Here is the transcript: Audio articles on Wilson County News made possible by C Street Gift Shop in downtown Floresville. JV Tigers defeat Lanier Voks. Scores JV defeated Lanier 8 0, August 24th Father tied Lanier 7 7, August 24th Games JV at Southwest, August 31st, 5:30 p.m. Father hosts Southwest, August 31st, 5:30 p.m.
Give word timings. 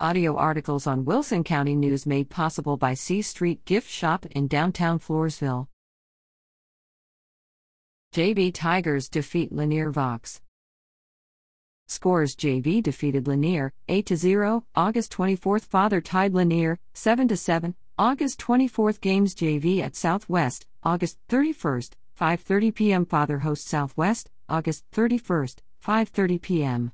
Audio 0.00 0.34
articles 0.36 0.88
on 0.88 1.04
Wilson 1.04 1.44
County 1.44 1.76
News 1.76 2.04
made 2.04 2.28
possible 2.28 2.76
by 2.76 2.94
C 2.94 3.22
Street 3.22 3.64
Gift 3.64 3.88
Shop 3.88 4.26
in 4.32 4.48
downtown 4.48 4.98
Floresville. 4.98 5.68
JV 8.12 8.52
Tigers 8.52 9.08
defeat 9.08 9.52
Lanier 9.52 9.92
Voks. 9.92 10.40
Scores 11.86 12.34
JV 12.34 12.82
defeated 12.82 13.28
Lanier 13.28 13.72
8 13.88 14.08
0, 14.16 14.64
August 14.74 15.12
24th 15.12 15.64
Father 15.64 16.00
tied 16.00 16.34
Lanier 16.34 16.80
7 16.94 17.28
7, 17.28 17.76
August 17.96 18.40
24th 18.40 19.00
Games 19.00 19.32
JV 19.32 19.80
at 19.80 19.94
Southwest, 19.94 20.66
August 20.82 21.18
31st, 21.28 21.92
5:30 22.18 22.74
p.m. 22.74 23.06
Father 23.06 23.38
hosts 23.38 23.70
Southwest, 23.70 24.28
August 24.48 24.84
31st, 24.90 25.58
5:30 25.80 26.42
p.m. 26.42 26.92